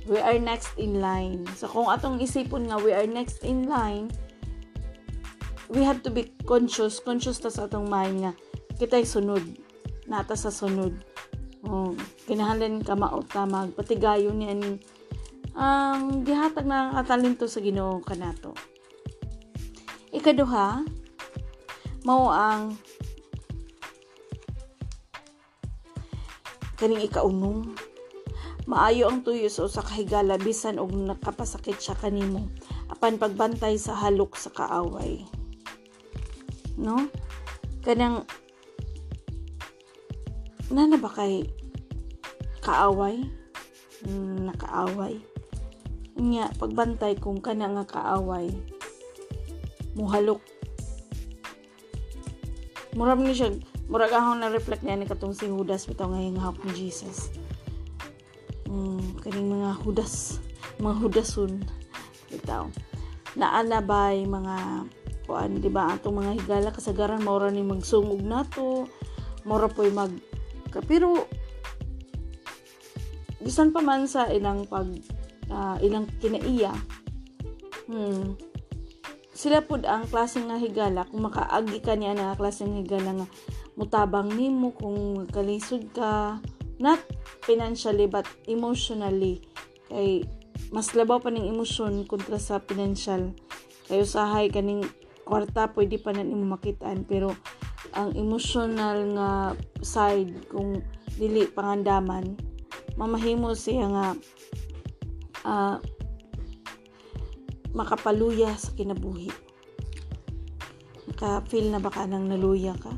We 0.06 0.18
are 0.18 0.36
next 0.36 0.74
in 0.76 0.98
line. 0.98 1.46
So 1.54 1.70
kung 1.70 1.88
atong 1.88 2.20
isipon 2.20 2.68
nga 2.70 2.78
we 2.78 2.92
are 2.92 3.06
next 3.06 3.46
in 3.46 3.70
line 3.70 4.10
we 5.72 5.80
have 5.80 6.04
to 6.04 6.12
be 6.12 6.28
conscious 6.44 7.00
conscious 7.00 7.40
ta 7.40 7.48
sa 7.48 7.64
atong 7.64 7.88
mind 7.88 8.28
nga 8.28 8.32
kita'y 8.76 9.08
sunod. 9.08 9.40
Nata 10.04 10.36
sa 10.36 10.52
sunod 10.52 11.11
oh, 11.66 11.94
kinahanglan 12.26 12.82
ka 12.82 12.94
maot 12.94 13.26
ka 13.26 13.46
magpatigayon 13.46 14.38
ni 14.38 14.46
aning 14.50 14.76
ang 15.52 16.24
gihatag 16.24 16.64
na 16.64 16.96
katalento 16.96 17.44
sa 17.44 17.60
Ginoo 17.60 18.00
kanato 18.00 18.56
ikaduha 20.12 20.84
mao 22.02 22.34
ang 22.34 22.74
kaning 26.82 27.06
ikaunong. 27.06 27.78
Maayo 28.66 29.06
ang 29.06 29.22
tuyo 29.22 29.46
sa 29.46 29.70
usa 29.70 29.86
ka 29.86 29.94
higala 29.94 30.34
bisan 30.34 30.82
og 30.82 30.90
nakapasakit 30.90 31.78
siya 31.78 31.94
kanimo 31.94 32.50
apan 32.90 33.18
pagbantay 33.18 33.78
sa 33.78 33.94
halok 33.94 34.34
sa 34.34 34.50
kaaway. 34.50 35.22
No? 36.74 37.06
Kanang 37.86 38.26
nana 40.72 40.96
ba 40.96 41.12
kay 41.12 41.44
kaaway? 42.64 43.20
Mm, 44.08 44.48
nakaaway. 44.48 45.20
Nya 46.16 46.48
pagbantay 46.56 47.20
kung 47.20 47.44
kana 47.44 47.68
nga 47.76 47.84
kaaway 47.84 48.48
muhalok. 49.92 50.40
Murag 52.96 53.20
ni 53.20 53.36
siya 53.36 53.52
murag 53.92 54.16
ahon 54.16 54.40
na 54.40 54.48
reflect 54.48 54.80
niya 54.80 54.96
ni 54.96 55.04
katong 55.04 55.36
si 55.36 55.48
Judas 55.48 55.84
bitaw 55.84 56.08
nga 56.08 56.24
hingahap 56.24 56.56
ni 56.64 56.72
Jesus. 56.72 57.28
Mm, 58.64 59.20
kaning 59.20 59.52
mga 59.52 59.84
Judas 59.84 60.40
mga 60.80 60.96
Judason 61.04 61.52
bitaw. 62.32 62.72
Naana 63.36 63.84
bay 63.84 64.24
mga 64.24 64.88
kuan 65.28 65.60
di 65.60 65.68
ba 65.68 65.92
atong 65.94 66.18
mga 66.24 66.32
higala 66.40 66.74
kasagaran 66.74 67.22
maura 67.22 67.52
ni 67.52 67.62
magsungog 67.62 68.20
nato 68.24 68.90
mura 69.46 69.70
po'y 69.70 69.90
mag 69.94 70.10
pero 70.80 71.28
bisan 73.44 73.74
pa 73.74 73.84
man 73.84 74.08
sa 74.08 74.30
ilang 74.32 74.64
pag 74.64 74.88
uh, 75.52 75.76
ilang 75.84 76.08
kinaiya 76.22 76.72
hmm, 77.90 78.38
sila 79.34 79.60
pud 79.60 79.84
ang 79.84 80.06
klase 80.08 80.40
nga 80.40 80.56
higala 80.56 81.04
kung 81.10 81.26
makaagi 81.26 81.82
ka 81.82 81.98
niya 81.98 82.16
na 82.16 82.38
klase 82.38 82.64
nga 82.64 82.78
higala 82.80 83.10
nga 83.20 83.26
mutabang 83.76 84.30
nimo 84.30 84.70
kung 84.76 85.26
kalisod 85.28 85.90
ka 85.90 86.38
not 86.82 86.98
financially 87.46 88.10
but 88.10 88.26
emotionally. 88.50 89.42
Kay 89.86 90.26
mas 90.74 90.92
labaw 90.98 91.22
pa 91.22 91.30
ning 91.30 91.46
emosyon 91.46 92.04
kontra 92.10 92.36
sa 92.42 92.58
financial. 92.58 93.32
Kayo 93.86 94.04
sahay 94.06 94.48
kaning 94.48 94.86
kwarta 95.22 95.70
pwede 95.74 96.02
pa 96.02 96.10
na 96.10 96.26
nimo 96.26 96.44
makitaan. 96.58 97.06
Pero 97.06 97.38
ang 97.92 98.16
emotional 98.16 98.96
nga 99.16 99.30
side 99.84 100.48
kung 100.48 100.80
dili 101.16 101.44
pangandaman 101.48 102.36
mamahimo 102.96 103.52
siya 103.56 103.88
nga 103.88 104.06
uh, 105.44 105.76
makapaluya 107.72 108.52
sa 108.56 108.72
kinabuhi. 108.76 109.32
Naka-feel 111.08 111.72
na 111.72 111.80
baka 111.80 112.04
nang 112.04 112.28
naluya 112.28 112.76
ka? 112.76 112.92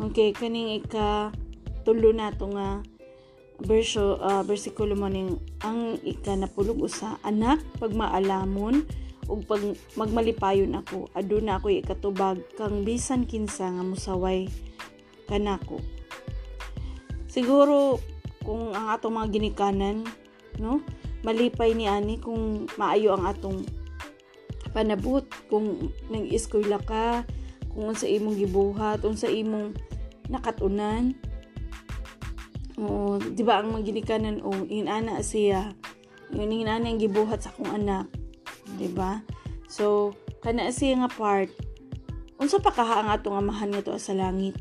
Okay 0.00 0.32
kaning 0.32 0.80
ika 0.80 1.32
tulo 1.84 2.12
na 2.12 2.32
to 2.32 2.48
nga 2.56 2.80
verso 3.60 4.16
uh, 4.16 4.40
bersikulo 4.40 4.96
mo 4.96 5.12
ning 5.12 5.36
ang 5.60 6.00
ika 6.00 6.32
napulog 6.32 6.80
usa 6.80 7.20
anak 7.20 7.60
pagmaalamon 7.76 8.88
ug 9.30 9.46
pag 9.46 9.62
magmalipayon 9.94 10.74
ako 10.74 11.06
aduna 11.14 11.62
ako 11.62 11.70
ikatubag 11.70 12.42
kang 12.58 12.82
bisan 12.82 13.24
kinsa 13.30 13.70
nga 13.70 13.86
musaway 13.86 14.50
kanako 15.30 15.78
siguro 17.30 18.02
kung 18.42 18.74
ang 18.74 18.90
atong 18.90 19.14
mga 19.14 19.30
ginikanan 19.30 20.02
no 20.58 20.82
malipay 21.22 21.76
ni 21.76 21.86
ani 21.86 22.18
kung 22.18 22.66
maayo 22.74 23.14
ang 23.14 23.28
atong 23.28 23.60
panabot. 24.72 25.26
Kung 25.50 25.90
nag-eskwela 26.08 26.80
ka 26.82 27.26
kung 27.70 27.94
unsa 27.94 28.10
imong 28.10 28.34
gibuhat 28.38 29.02
unsa 29.06 29.30
imong 29.30 29.74
nakatunan. 30.30 31.14
O 32.80 33.20
di 33.20 33.42
ba 33.44 33.60
ang 33.60 33.76
mga 33.76 33.92
ginikanan 33.92 34.40
o 34.40 34.50
inana 34.66 35.20
siya. 35.20 35.74
Yun 36.32 36.54
inana 36.54 36.88
ang 36.88 37.02
gibuhat 37.02 37.44
sa 37.44 37.52
akong 37.52 37.74
anak 37.74 38.06
di 38.76 38.90
ba? 38.92 39.22
So, 39.70 40.14
kana 40.42 40.70
siya 40.74 41.02
nga 41.02 41.10
part, 41.10 41.50
unsa 42.42 42.58
pa 42.58 42.74
kaha 42.74 43.06
ang 43.06 43.10
atong 43.14 43.38
amahan 43.38 43.70
nga 43.70 43.96
sa 43.96 44.14
langit? 44.14 44.58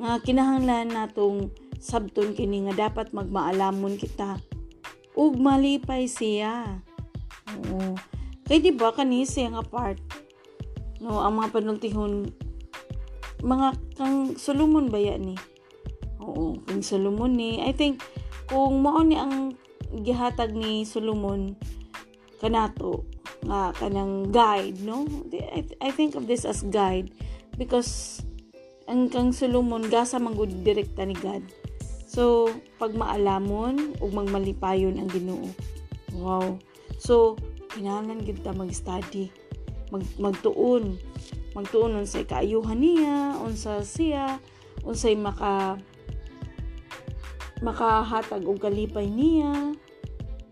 Nga 0.00 0.24
kinahanglan 0.24 0.90
natong 0.90 1.52
sabton 1.78 2.32
kini 2.32 2.64
nga 2.66 2.88
dapat 2.88 3.12
magmaalamon 3.12 4.00
kita. 4.00 4.40
Ug 5.14 5.36
malipay 5.38 6.08
siya. 6.08 6.80
Oo. 7.52 7.94
Kay 8.48 8.64
di 8.64 8.72
ba 8.72 8.90
kani 8.90 9.28
siya 9.28 9.52
nga 9.52 9.64
part? 9.64 10.00
No, 11.04 11.20
ang 11.20 11.36
mga 11.36 11.52
panultihon 11.60 12.32
mga 13.44 13.76
kang 14.00 14.40
Solomon 14.40 14.88
ba 14.88 14.96
yan 14.96 15.20
ni? 15.32 15.36
Oo, 16.24 16.56
kang 16.64 16.80
Solomon 16.80 17.36
ni. 17.36 17.60
I 17.60 17.76
think 17.76 18.00
kung 18.48 18.80
mao 18.80 19.04
ni 19.04 19.20
ang 19.20 19.52
gihatag 20.00 20.56
ni 20.56 20.88
Solomon 20.88 21.52
kanato 22.40 23.04
nga 23.44 23.72
kanang 23.76 24.32
guide 24.32 24.80
no? 24.80 25.04
I, 25.32 25.64
I 25.80 25.90
think 25.92 26.16
of 26.16 26.24
this 26.26 26.48
as 26.48 26.64
guide 26.68 27.12
because 27.60 28.20
ang 28.84 29.08
kang 29.08 29.32
Solomon 29.32 29.88
gasa 29.88 30.20
manggod 30.20 30.64
direkta 30.64 31.04
ni 31.04 31.16
God. 31.16 31.44
So 32.04 32.52
pag 32.76 32.92
maalamon 32.94 33.96
ug 33.98 34.10
magmalipayon 34.12 35.00
ang 35.00 35.08
Ginoo. 35.10 35.48
Wow. 36.14 36.60
So 37.00 37.40
kinahanglan 37.74 38.22
gid 38.22 38.44
ta 38.44 38.54
mag-study 38.54 39.32
mag 39.90 40.04
magtuon. 40.20 41.00
Magtuon 41.54 42.02
unsay 42.02 42.26
kaayuhan 42.26 42.82
niya 42.82 43.38
unsa 43.38 43.82
siya 43.82 44.42
unsay 44.82 45.14
maka 45.14 45.78
makahatag 47.62 48.44
og 48.44 48.60
kalipay 48.60 49.06
niya 49.08 49.72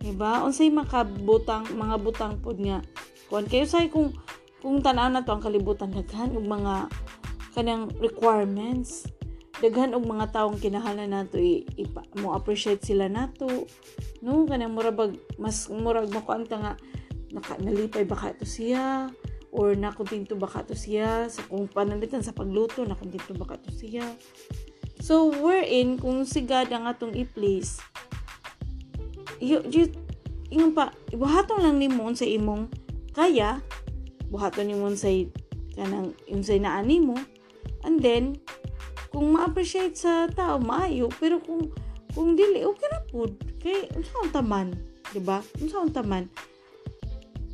Diba? 0.02 0.42
Unsay 0.42 0.74
makabutang 0.74 1.70
mga 1.70 1.96
butang 2.02 2.34
pod 2.42 2.58
nga. 2.58 2.82
Kuan. 3.30 3.46
Kayo 3.46 3.70
say 3.70 3.86
kung 3.86 4.10
kung 4.58 4.82
tanaw 4.82 5.10
na 5.10 5.22
to 5.22 5.30
ang 5.30 5.42
kalibutan 5.42 5.94
daghan 5.94 6.34
og 6.34 6.42
mga 6.42 6.90
kanang 7.54 7.86
requirements. 8.02 9.06
Daghan 9.62 9.94
og 9.94 10.02
mga 10.02 10.34
taong 10.34 10.58
kinahanglan 10.58 11.14
nato 11.14 11.38
i, 11.38 11.62
i, 11.78 11.86
mo 12.18 12.34
appreciate 12.34 12.82
sila 12.82 13.06
nato 13.06 13.70
no? 14.26 14.42
Kanang 14.42 14.74
murabag 14.74 15.14
mas 15.38 15.70
murag 15.70 16.10
mo 16.10 16.18
kuanta 16.26 16.58
nga 16.58 16.74
naka, 17.30 17.62
nalipay 17.62 18.02
ba 18.02 18.18
ka 18.18 18.34
to 18.34 18.42
siya? 18.42 19.06
Or 19.54 19.78
nakontinto 19.78 20.34
ba 20.34 20.50
ka 20.50 20.66
to 20.66 20.74
siya? 20.74 21.30
Sa 21.30 21.46
kung 21.46 21.70
panalitan 21.70 22.26
sa 22.26 22.34
pagluto 22.34 22.82
nakontinto 22.82 23.38
ba 23.38 23.54
ka 23.54 23.62
to 23.62 23.70
siya? 23.70 24.02
So 24.98 25.30
wherein 25.30 25.94
kung 25.98 26.26
si 26.26 26.42
God 26.42 26.74
ang 26.74 26.90
atong 26.90 27.14
i-place 27.14 27.78
you, 29.42 29.58
you, 29.66 29.90
yung 30.54 30.70
pa, 30.70 30.94
buhaton 31.10 31.66
lang 31.66 31.82
ni 31.82 31.90
mo 31.90 32.06
sa 32.14 32.22
imong 32.22 32.70
kaya, 33.10 33.58
buhaton 34.30 34.70
ni 34.70 34.78
mo 34.78 34.88
sa 34.94 35.10
kanang 35.74 36.14
unsay 36.30 36.62
naani 36.62 37.02
mo. 37.02 37.18
And 37.82 37.98
then 37.98 38.38
kung 39.12 39.36
ma-appreciate 39.36 39.98
sa 39.98 40.30
tao 40.32 40.56
maayo. 40.56 41.12
Pero 41.20 41.38
kung 41.42 41.68
kung 42.16 42.36
dili 42.36 42.64
okay 42.64 42.88
ra 42.88 43.00
pud 43.08 43.36
kay 43.60 43.88
unsa 43.92 44.32
taman? 44.32 44.72
Di 45.12 45.20
ba 45.20 45.44
unsa 45.60 45.84
taman? 45.92 46.28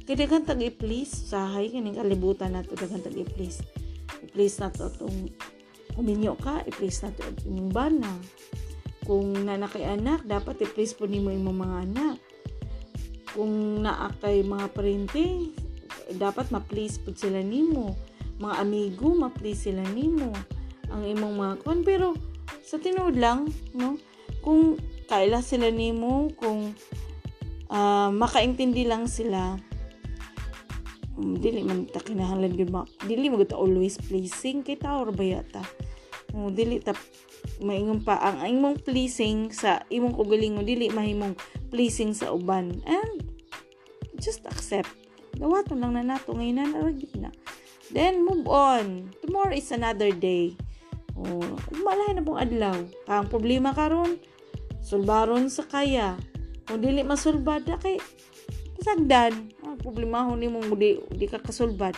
Kay 0.06 0.16
daghan 0.16 0.46
tag 0.46 0.62
i-please 0.62 1.28
sahay 1.28 1.68
kaning 1.68 1.98
kalibutan 1.98 2.54
nato 2.56 2.72
daghan 2.78 3.02
tag 3.02 3.18
i-please 3.18 3.60
i-please 4.24 4.56
nato 4.62 4.88
atong 4.88 5.28
uminyo 6.00 6.32
ka 6.38 6.64
i-please 6.64 7.04
nato 7.04 7.26
imong 7.44 7.70
bana 7.74 8.08
kung 9.08 9.32
na 9.48 9.56
kay 9.64 9.88
anak 9.88 10.28
dapat 10.28 10.68
i-please 10.68 10.92
po 10.92 11.08
nimo 11.08 11.32
imong 11.32 11.58
mga 11.64 11.76
anak. 11.88 12.16
Kung 13.32 13.80
naa 13.80 14.12
mga 14.20 14.66
parente 14.76 15.48
dapat 16.12 16.52
ma-please 16.52 17.00
pud 17.00 17.16
sila 17.16 17.40
nimo. 17.40 17.96
Mga 18.36 18.54
amigo 18.60 19.16
ma-please 19.16 19.72
sila 19.72 19.80
nimo. 19.96 20.28
Ang 20.92 21.08
imong 21.08 21.34
mga 21.40 21.54
kon. 21.64 21.80
Pero 21.88 22.12
sa 22.60 22.76
tinuod 22.76 23.16
lang 23.16 23.48
no? 23.72 23.96
Kung 24.44 24.76
kaila 25.08 25.40
sila 25.40 25.72
nimo 25.72 26.28
kung 26.36 26.76
uh, 27.72 28.12
makaintindi 28.12 28.84
lang 28.84 29.08
sila 29.08 29.56
um, 31.16 31.32
dili 31.40 31.64
man 31.64 31.88
ta 31.88 32.04
kinahanglan 32.04 32.52
gyud 32.52 32.68
ma 32.68 32.84
dili 33.08 33.32
mo 33.32 33.40
always 33.56 33.96
pleasing 33.96 34.60
kay 34.60 34.76
tao 34.76 35.08
ra 35.08 35.12
bayata 35.12 35.64
um, 36.36 36.52
dili 36.52 36.76
ta 36.84 36.92
maingon 37.62 38.02
pa 38.02 38.18
ang 38.18 38.44
imong 38.44 38.82
pleasing 38.82 39.50
sa 39.50 39.82
imong 39.90 40.14
kugalingon 40.14 40.66
dili 40.66 40.90
mahimong 40.90 41.34
pleasing 41.70 42.14
sa 42.14 42.34
uban. 42.34 42.82
And 42.86 43.26
just 44.18 44.46
accept. 44.46 44.90
Gawaton 45.38 45.82
lang 45.82 45.94
na 45.94 46.02
nato 46.02 46.34
ngayon 46.34 46.56
na 46.58 46.66
naragit 46.70 47.12
na. 47.18 47.30
Then 47.94 48.26
move 48.26 48.46
on. 48.50 49.14
Tomorrow 49.24 49.54
is 49.54 49.70
another 49.70 50.10
day. 50.10 50.54
Oh 51.18 51.58
malay 51.88 52.12
na 52.12 52.24
pong 52.24 52.40
adlaw. 52.40 52.76
Ang 53.08 53.26
problema 53.32 53.72
karon 53.72 54.20
sulbaron 54.84 55.48
sa 55.48 55.64
kaya. 55.64 56.20
Kung 56.68 56.84
dili 56.84 57.00
masulbad 57.00 57.64
kay 57.80 57.96
kasagdan. 58.76 59.48
Ang 59.64 59.80
problema 59.80 60.28
ho 60.28 60.36
nimo 60.36 60.60
di, 60.76 61.00
di 61.16 61.26
ka 61.26 61.40
kasulbad. 61.40 61.96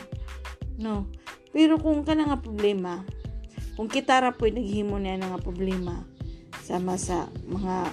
No. 0.78 1.10
Pero 1.50 1.82
kung 1.82 2.06
kana 2.06 2.30
nga 2.30 2.38
problema 2.38 3.02
kung 3.80 3.88
kita 3.88 4.20
ra 4.20 4.36
po 4.36 4.44
naghimo 4.44 5.00
na 5.00 5.16
nga 5.16 5.40
problema 5.40 6.04
sama 6.60 7.00
sa 7.00 7.32
mga 7.48 7.88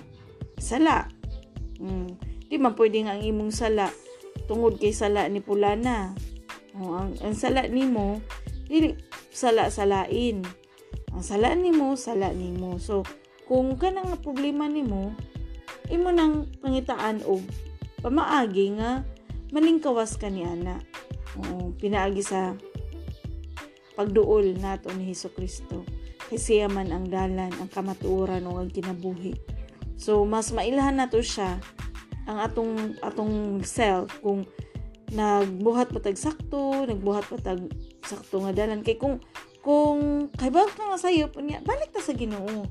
sala 0.60 1.08
mm, 1.80 2.10
di 2.52 2.60
man 2.60 2.76
pwede 2.76 3.08
nga 3.08 3.16
ang 3.16 3.24
imong 3.24 3.56
sala 3.56 3.88
tungod 4.52 4.84
kay 4.84 4.92
sala 4.92 5.32
ni 5.32 5.40
Pulana. 5.40 6.12
O, 6.76 6.92
ang, 6.92 7.16
ang 7.24 7.32
sala 7.32 7.72
nimo 7.72 8.20
dili 8.68 9.00
sala 9.32 9.72
salain. 9.72 10.44
Ang 11.16 11.24
sala 11.24 11.56
nimo 11.56 11.96
sala 11.96 12.36
nimo. 12.36 12.84
So 12.84 13.08
kung 13.48 13.80
kana 13.80 14.04
nga 14.04 14.20
problema 14.20 14.68
nimo 14.68 15.16
imo 15.88 16.12
nang 16.12 16.52
pangitaan 16.60 17.24
og 17.24 17.48
pamaagi 18.04 18.76
nga 18.76 19.08
malingkawas 19.56 20.20
ka 20.20 20.28
ni 20.28 20.44
ana. 20.44 20.84
O, 21.40 21.72
pinaagi 21.80 22.28
sa 22.28 22.60
pagduol 23.98 24.62
nato 24.62 24.94
ni 24.94 25.10
Hesus 25.10 25.34
Kristo. 25.34 25.82
Kay 26.30 26.38
siya 26.38 26.68
man 26.70 26.94
ang 26.94 27.10
dalan, 27.10 27.50
ang 27.50 27.70
kamatuoran 27.74 28.46
o 28.46 28.62
ang 28.62 28.70
kinabuhi. 28.70 29.34
So, 29.98 30.22
mas 30.30 30.54
mailahan 30.54 31.02
nato 31.02 31.18
siya 31.18 31.58
ang 32.30 32.38
atong 32.44 33.00
atong 33.02 33.66
self 33.66 34.14
kung 34.22 34.46
nagbuhat 35.10 35.90
patag 35.90 36.20
sakto, 36.20 36.86
nagbuhat 36.86 37.26
patag 37.26 37.64
sakto 38.04 38.44
nga 38.44 38.52
dalan 38.52 38.84
kay 38.84 39.00
kung 39.00 39.24
kung 39.64 40.28
kay 40.36 40.52
ba 40.52 40.68
ka 40.68 40.92
nga 40.94 41.00
sayop 41.00 41.36
niya, 41.40 41.64
balik 41.64 41.92
ta 41.92 42.04
sa 42.04 42.16
Ginoo. 42.16 42.68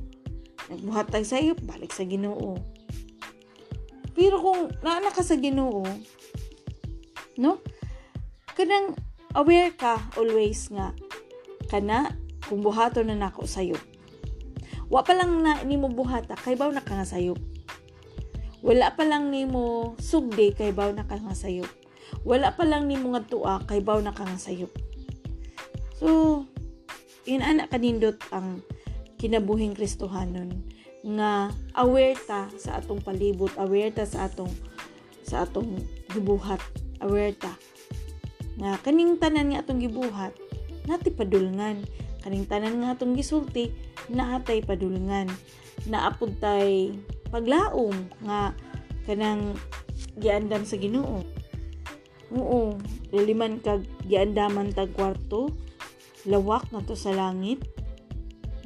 Nagbuhat 0.73 1.13
tag 1.13 1.25
sayop, 1.25 1.61
balik 1.65 1.93
sa 1.93 2.05
Ginoo. 2.05 2.57
Pero 4.17 4.41
kung 4.41 4.73
naana 4.81 5.13
ka 5.13 5.21
sa 5.21 5.37
Ginoo, 5.37 5.85
no? 7.37 7.61
Kanang 8.57 8.97
aware 9.37 9.71
ka 9.77 10.01
always 10.17 10.73
nga 10.73 10.97
kana 11.69 12.17
kung 12.49 12.65
buhaton 12.65 13.13
na 13.13 13.29
nako 13.29 13.45
sayop. 13.45 13.83
Wa 14.89 15.05
pa 15.05 15.13
lang 15.13 15.45
na 15.45 15.61
nimo 15.67 15.93
buhata 15.93 16.39
kay 16.39 16.57
baw 16.57 16.73
na 16.73 16.81
ka 16.81 16.97
nga 16.97 17.05
sayop 17.05 17.37
wala 18.67 18.91
pa 18.99 19.07
lang 19.07 19.31
nimo 19.31 19.95
sugdi 20.03 20.51
kay 20.51 20.75
baw 20.75 20.91
na 20.91 21.07
ka 21.07 21.23
nga 21.23 21.39
sayop. 21.39 21.71
Wala 22.27 22.51
pa 22.59 22.67
lang 22.67 22.91
nimo 22.91 23.15
nga 23.15 23.23
tuwa 23.23 23.63
kay 23.63 23.79
baw 23.79 24.03
na 24.03 24.11
ka 24.11 24.27
nga 24.27 24.43
sayop. 24.43 24.75
So, 26.03 26.43
inana 27.31 27.71
kanindot 27.71 28.19
ang 28.35 28.67
kinabuhing 29.23 29.79
Kristohanon 29.79 30.67
nga 31.07 31.55
aware 31.79 32.19
ta 32.19 32.51
sa 32.59 32.83
atong 32.83 33.07
palibot, 33.07 33.55
aware 33.55 33.95
ta 33.95 34.03
sa 34.03 34.27
atong 34.27 34.51
sa 35.23 35.47
atong 35.47 35.79
gibuhat, 36.11 36.59
aware 36.99 37.39
ta 37.39 37.55
nga 38.57 38.81
kaning 38.81 39.21
tanan 39.21 39.53
nga 39.53 39.61
atong 39.65 39.81
gibuhat 39.85 40.33
nati 40.89 41.13
padulngan 41.13 41.85
kaning 42.25 42.47
tanan 42.49 42.81
nga 42.81 42.97
atong 42.97 43.15
gisulti 43.15 43.73
naatay 44.09 44.65
padulngan 44.65 45.29
naapod 45.87 46.33
tay 46.41 46.97
paglaom 47.29 47.95
nga 48.25 48.57
kanang 49.07 49.55
giandam 50.19 50.67
sa 50.67 50.77
Ginoo. 50.81 51.23
Oo, 52.35 52.75
liliman 53.15 53.63
kag 53.63 53.87
giandaman 54.11 54.75
tag 54.75 54.91
kwarto, 54.97 55.55
lawak 56.27 56.67
na 56.75 56.83
to 56.83 56.99
sa 56.99 57.15
langit. 57.15 57.63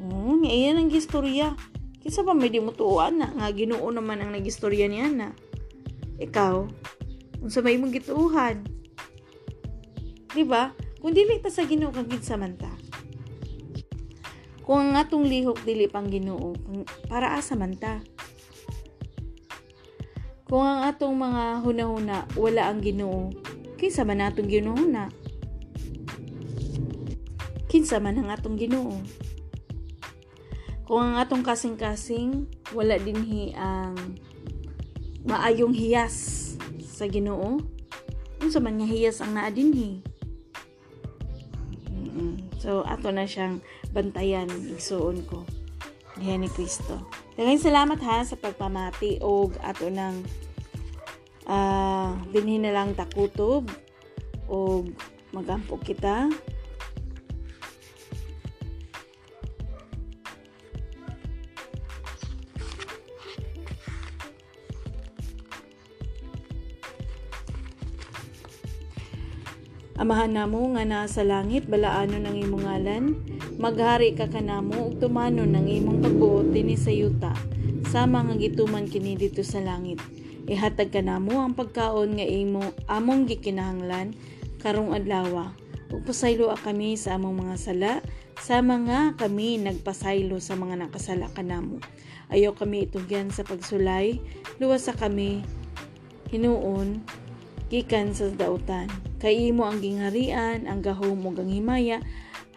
Oo, 0.00 0.40
nga 0.40 0.48
iyan 0.48 0.80
ang 0.80 0.88
gistorya. 0.88 1.52
Kisa 2.00 2.24
pa 2.24 2.32
may 2.32 2.48
di 2.48 2.56
mo 2.56 2.72
tuuan 2.72 3.20
na, 3.20 3.28
nga 3.36 3.52
ginoo 3.52 3.84
naman 3.92 4.24
ang 4.24 4.32
nagistorya 4.32 4.88
niya 4.88 5.12
na. 5.12 5.28
Ikaw, 6.16 6.64
unsa 7.44 7.60
may 7.60 7.76
mong 7.76 7.92
gituuhan. 7.92 8.64
Di 10.30 10.46
ba? 10.46 10.70
Kung 11.00 11.16
dili 11.16 11.40
ta 11.40 11.48
sa 11.48 11.64
ginoo 11.64 11.90
kag 11.90 12.10
samanta. 12.22 12.70
Kung 14.70 14.94
ang 14.94 14.94
atong 14.94 15.26
lihok 15.26 15.66
dili 15.66 15.90
pang 15.90 16.06
ginoo, 16.06 16.54
para 17.10 17.34
asa 17.34 17.58
man? 17.58 17.74
Kung 20.50 20.66
ang 20.66 20.82
atong 20.82 21.14
mga 21.14 21.62
hunahuna 21.62 22.26
wala 22.34 22.66
ang 22.66 22.82
Ginoo, 22.82 23.30
kinsa 23.78 24.02
man 24.02 24.18
atong 24.18 24.50
ginuhuna? 24.50 25.06
Kinsa 27.70 28.02
man 28.02 28.18
ang 28.18 28.34
atong 28.34 28.58
Ginoo? 28.58 28.98
Kung 30.90 31.02
ang 31.06 31.22
atong 31.22 31.46
kasing-kasing 31.46 32.50
wala 32.74 32.98
dinhi 32.98 33.54
ang 33.54 33.94
maayong 35.22 35.70
hiyas 35.70 36.58
sa 36.82 37.06
Ginoo, 37.06 37.62
unsa 38.42 38.58
man 38.58 38.82
nga 38.82 38.90
hiyas 38.90 39.22
ang 39.22 39.38
naa 39.38 39.54
dinhi? 39.54 40.02
So 42.60 42.84
ato 42.84 43.08
na 43.08 43.24
siyang 43.24 43.64
bantayan 43.96 44.52
igsuon 44.76 45.24
ko 45.24 45.48
diha 46.20 46.36
ni 46.36 46.52
Kristo. 46.52 47.00
Daghang 47.32 47.56
salamat 47.56 47.96
ha 48.04 48.20
sa 48.20 48.36
pagpamati 48.36 49.16
og 49.24 49.56
ato 49.64 49.88
nang 49.88 50.20
uh, 51.48 52.12
dinhi 52.28 52.60
na 52.60 52.76
lang 52.76 52.92
takutob 52.92 53.64
og 54.52 54.92
magampo 55.32 55.80
kita. 55.80 56.28
Amahan 70.10 70.42
namo 70.42 70.74
nga 70.74 70.82
nasa 70.82 71.22
langit, 71.22 71.70
balaano 71.70 72.18
ng 72.18 72.34
imong 72.42 72.66
ngalan, 72.66 73.14
maghari 73.62 74.10
ka 74.10 74.26
kanamo 74.26 74.90
ug 74.90 74.98
tumano 74.98 75.46
ng 75.46 75.70
imong 75.70 76.02
pagbuot 76.02 76.50
dinhi 76.50 76.74
sa 76.74 76.90
yuta, 76.90 77.30
sama 77.94 78.26
nga 78.26 78.34
gituman 78.34 78.90
kini 78.90 79.14
dito 79.14 79.46
sa 79.46 79.62
langit. 79.62 80.02
Ihatag 80.50 80.90
kanamo 80.90 81.38
ang 81.38 81.54
pagkaon 81.54 82.18
nga 82.18 82.26
imo 82.26 82.74
among 82.90 83.30
gikinahanglan 83.30 84.18
karong 84.58 84.98
adlaw. 84.98 85.54
Ug 85.94 86.02
pasaylo 86.02 86.50
kami 86.58 86.98
sa 86.98 87.14
among 87.14 87.46
mga 87.46 87.54
sala, 87.54 87.92
sama 88.34 88.82
nga 88.82 89.14
kami 89.14 89.62
nagpasaylo 89.62 90.42
sa 90.42 90.58
mga 90.58 90.90
nakasala 90.90 91.30
kanamo. 91.38 91.78
Ayaw 92.34 92.58
kami 92.58 92.90
itugyan 92.90 93.30
sa 93.30 93.46
pagsulay, 93.46 94.18
luwas 94.58 94.90
sa 94.90 94.94
kami 94.98 95.46
hinuon 96.34 96.98
gikan 97.70 98.10
sa 98.10 98.26
dautan. 98.34 98.90
Kay 99.22 99.54
imo 99.54 99.64
ang 99.64 99.78
gingharian, 99.78 100.66
ang 100.66 100.82
gahom 100.82 101.22
ug 101.22 101.38
ang 101.38 101.48
himaya 101.48 102.02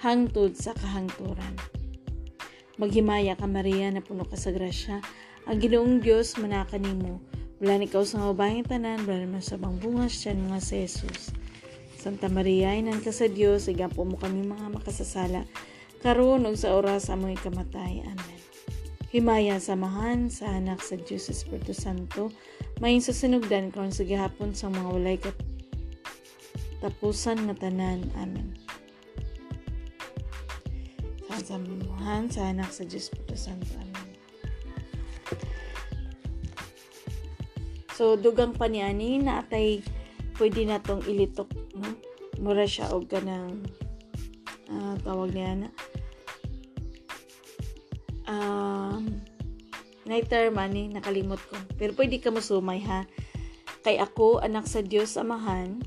hangtod 0.01 0.57
sa 0.57 0.73
kahangturan. 0.73 1.53
Maghimaya 2.81 3.37
ka 3.37 3.45
Maria 3.45 3.93
na 3.93 4.01
puno 4.01 4.25
ka 4.25 4.33
sa 4.33 4.49
grasya. 4.49 4.99
Ang 5.45 5.57
Ginoong 5.61 6.01
Dios 6.01 6.33
manaka 6.41 6.81
nimo. 6.81 7.21
Wala 7.61 7.77
ni 7.79 7.87
sa 7.87 8.17
mga 8.19 8.33
babaeng 8.33 8.65
tanan, 8.65 9.05
wala 9.05 9.23
naman 9.23 9.39
sa 9.39 9.55
bang 9.55 9.77
bungas 9.77 10.17
siya 10.17 10.35
mga 10.35 10.59
sa 10.59 10.75
Jesus. 10.75 11.31
Santa 11.95 12.27
Maria, 12.27 12.75
inan 12.75 12.99
ka 12.99 13.15
sa 13.15 13.31
Dios, 13.31 13.71
igapo 13.71 14.03
mo 14.03 14.19
kami 14.19 14.43
mga 14.43 14.75
makasasala, 14.75 15.47
karon 16.03 16.43
ug 16.43 16.59
sa 16.59 16.75
oras 16.75 17.07
sa 17.07 17.15
among 17.15 17.39
ikamatay. 17.39 18.03
Amen. 18.03 18.32
Himaya 19.13 19.61
samahan 19.61 20.25
sa 20.25 20.57
anak 20.57 20.81
sa 20.81 20.97
Diyos 20.97 21.29
Espiritu 21.29 21.69
Santo, 21.69 22.33
mayin 22.81 22.97
sa 22.97 23.13
sinugdan 23.13 23.69
sa 23.69 24.01
gihapon 24.01 24.57
sa 24.57 24.73
mga 24.73 24.89
walay 24.89 25.21
kat 25.21 25.37
tapusan 26.81 27.45
nga 27.45 27.53
tanan. 27.61 28.09
Amen. 28.17 28.57
Sa 31.29 31.53
samahan 31.53 32.25
sa 32.33 32.49
anak 32.49 32.73
sa 32.73 32.89
Diyos 32.89 33.13
Espiritu 33.13 33.37
Santo. 33.37 33.69
Amen. 33.77 34.17
So, 37.93 38.17
dugang 38.17 38.57
pa 38.57 38.65
niani 38.65 39.21
na 39.21 39.45
atay 39.45 39.85
pwede 40.41 40.65
na 40.65 40.81
tong 40.81 41.05
ilitok, 41.05 41.53
no? 41.77 42.01
Mura 42.41 42.65
siya 42.65 42.89
og 42.89 43.05
kanang 43.05 43.61
uh, 44.73 44.97
tawag 45.05 45.37
niya 45.37 45.53
na 45.53 45.69
um, 48.33 49.21
night 50.09 50.29
man 50.49 50.73
ni 50.73 50.89
nakalimot 50.89 51.37
ko. 51.45 51.55
Pero 51.77 51.93
pwede 51.93 52.17
ka 52.17 52.33
musumay 52.33 52.81
ha. 52.89 53.05
Kay 53.85 54.01
ako, 54.01 54.41
anak 54.41 54.65
sa 54.65 54.81
Dios 54.81 55.19
Amahan, 55.19 55.83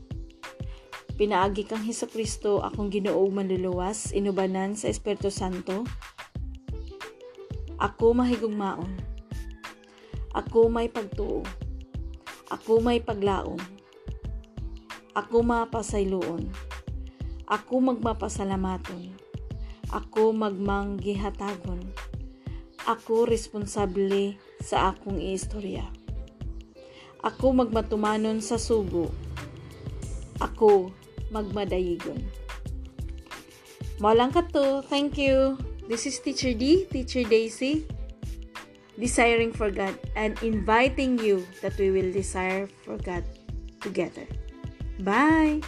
pinaagi 1.18 1.66
kang 1.66 1.82
Hesus 1.82 2.12
Kristo, 2.12 2.60
akong 2.62 2.92
Ginoo 2.92 3.26
manluluwas, 3.32 4.14
inubanan 4.14 4.78
sa 4.78 4.86
Espiritu 4.86 5.32
Santo. 5.32 5.82
Ako 7.82 8.14
mahigugmaon. 8.14 8.94
Ako 10.36 10.68
may 10.68 10.92
pagtuo 10.92 11.40
ako 12.46 12.78
may 12.78 13.02
paglaom. 13.02 13.58
Ako 15.18 15.42
mapasayloon. 15.42 16.46
Ako 17.50 17.82
magmapasalamaton. 17.82 19.10
Ako 19.90 20.30
magmanggihatagon. 20.30 21.85
Ako 22.86 23.26
responsable 23.26 24.38
sa 24.62 24.94
akong 24.94 25.18
istorya. 25.18 25.84
Ako 27.26 27.66
magmatumanon 27.66 28.38
sa 28.38 28.56
sugo. 28.56 29.10
Ako 30.38 30.94
magmadayigon. 31.34 32.22
Malang 33.98 34.30
ka. 34.30 34.46
Thank 34.86 35.18
you. 35.18 35.58
This 35.90 36.06
is 36.06 36.22
Teacher 36.22 36.54
D, 36.54 36.86
Teacher 36.86 37.26
Daisy 37.26 37.96
desiring 38.98 39.52
for 39.52 39.70
God, 39.70 39.96
and 40.16 40.36
inviting 40.42 41.18
you 41.20 41.46
that 41.60 41.76
we 41.78 41.90
will 41.90 42.10
desire 42.12 42.66
for 42.84 42.96
God 42.96 43.24
together. 43.80 44.24
Bye! 45.00 45.60